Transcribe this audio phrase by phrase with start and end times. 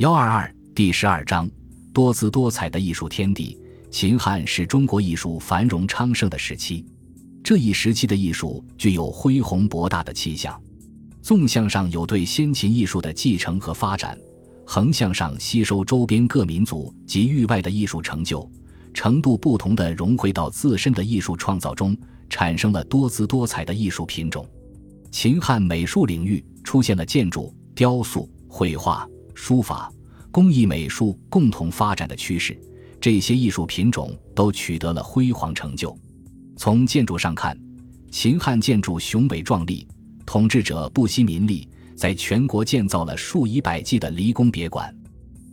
[0.00, 1.46] 幺二二第十二章
[1.92, 3.60] 多姿多彩的艺术天地。
[3.90, 6.86] 秦汉是中国艺术繁荣昌盛的时期，
[7.44, 10.58] 这一时期的艺术具有恢宏博大的气象。
[11.20, 14.18] 纵向上有对先秦艺术的继承和发展，
[14.64, 18.50] 横向上吸收周边各民族及域外的艺术成就，
[18.94, 21.94] 程度不同的融汇到自身的艺术创造中，
[22.30, 24.48] 产生了多姿多彩的艺术品种。
[25.10, 29.06] 秦汉美术领域出现了建筑、雕塑、绘画。
[29.42, 29.90] 书法、
[30.30, 32.56] 工艺美术共同发展的趋势，
[33.00, 35.96] 这些艺术品种都取得了辉煌成就。
[36.58, 37.58] 从建筑上看，
[38.10, 39.88] 秦汉建筑雄伟壮丽，
[40.26, 44.94] 统治者不惜民力，在全国建造了数以百计的离宫别馆。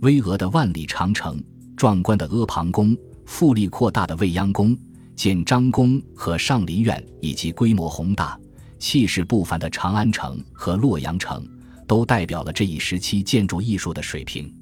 [0.00, 1.38] 巍峨的万里长城、
[1.76, 4.74] 壮观的阿房宫、富丽扩大的未央宫、
[5.14, 8.40] 建章宫和上林苑，以及规模宏大、
[8.78, 11.46] 气势不凡的长安城和洛阳城。
[11.86, 14.52] 都代表了这一时期建筑艺术的水平，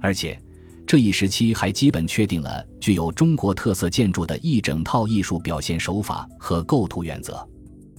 [0.00, 0.40] 而且
[0.86, 7.46] 这一时期还基本确定了具有中国特色建筑的一整套艺术表现手法和构图原则。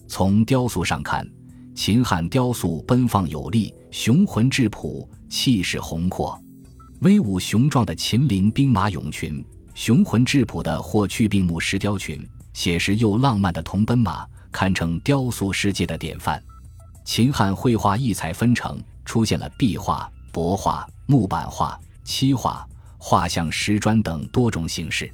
[0.07, 1.27] 从雕塑上看，
[1.75, 6.41] 秦汉雕塑奔放有力、雄浑质朴、气势宏阔，
[7.01, 12.19] 威武雄壮的秦陵兵马俑群，雄浑质朴的霍去病墓石雕群，
[12.53, 16.41] 写实又浪漫的铜奔马，堪称雕塑世界的典范。
[17.11, 22.63] 秦汉绘画异彩纷呈，出现了壁画、帛画、木板画、漆画、
[22.99, 25.11] 画像、石砖等多种形式。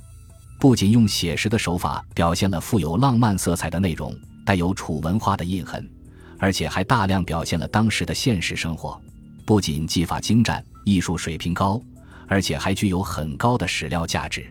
[0.59, 4.13] 不仅用写实的手法表现了富有浪漫色彩的内容，
[4.45, 5.89] 带有楚文化的印痕，
[6.37, 9.01] 而且还大量表现了当时的现实生活。
[9.45, 11.81] 不仅技法精湛、艺术水平高，
[12.27, 14.45] 而且还具有很高的史料价值。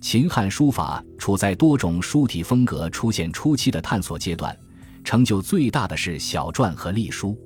[0.00, 4.56] 秦汉书法处在多种书体风格出现初期的探索阶段。
[5.04, 7.36] 成就最大的是小篆和隶书。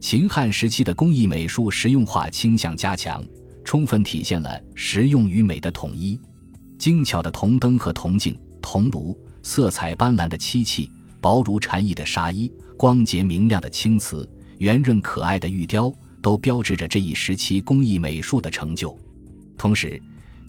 [0.00, 3.22] 秦汉时期的工艺美术实用化倾向加强，
[3.64, 6.18] 充分体现了实用与美的统一。
[6.78, 10.90] 精巧的铜灯和铜镜、铜炉，色彩斑斓的漆器，
[11.20, 14.26] 薄如蝉翼的纱衣，光洁明亮的青瓷，
[14.58, 18.98] 圆润可爱的玉雕，都标志着这一时期工艺美术的成就。
[19.58, 20.00] 同时，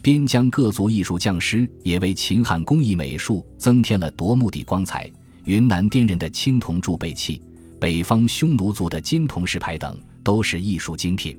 [0.01, 5.11] 边疆各族艺术匠师也为秦汉工艺美术增添了夺目的光彩。
[5.45, 7.41] 云南滇人的青铜铸贝器，
[7.79, 11.37] 北方匈奴族的金铜石牌等，都是艺术精品。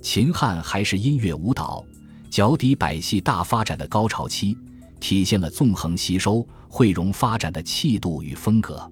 [0.00, 1.84] 秦汉还是音乐舞蹈、
[2.30, 4.56] 脚底百戏大发展的高潮期，
[5.00, 8.88] 体现了纵横吸收、汇融发展的气度与风格。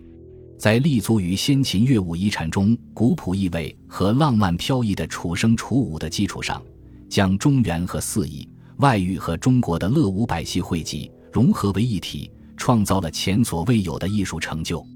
[0.59, 6.61] 在立足于先秦乐舞遗产中古朴意味和浪漫飘逸的楚声楚舞的基础上，
[7.09, 8.47] 将中原和四夷、
[8.77, 12.31] 外域和中国的乐舞百戏汇集融合为一体。
[12.61, 14.87] 创造了前所未有的艺术成就。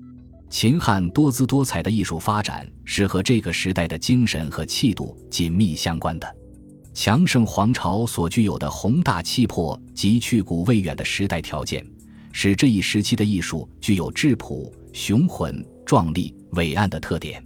[0.50, 6.36] 秦汉多姿多彩的艺术发展是和这个时代的精神和气度紧密相关的。
[6.92, 11.84] 强盛皇朝所具有的宏大气魄及去古未远的时代条件，
[12.32, 17.42] 使这一时期的艺术具有质朴、雄浑、壮丽、伟岸的特点。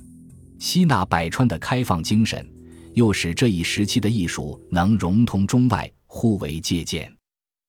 [0.59, 2.45] 吸纳百川的开放精神，
[2.93, 7.11] 又使这一时期的艺术能融通中外，互为借鉴。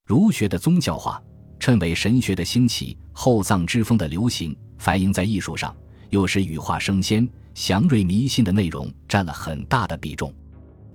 [0.04, 1.22] 儒学的宗教化。
[1.59, 5.75] 谶纬神学的兴起，厚葬之风的流行，反映在艺术上，
[6.09, 10.34] 又是羽化升仙、祥瑞迷信的内容占了很大的比重。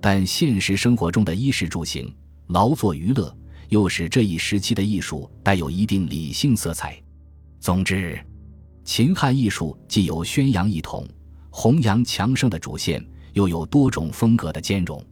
[0.01, 2.11] 但现实生活中的衣食住行、
[2.47, 3.35] 劳作娱乐，
[3.69, 6.99] 又使这一时期的艺术带有一定理性色彩。
[7.59, 8.19] 总之，
[8.83, 11.07] 秦汉艺术既有宣扬一统、
[11.49, 15.03] 弘扬强盛的主线，又有多种风格的兼容。